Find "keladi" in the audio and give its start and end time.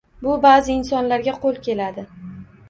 1.69-2.07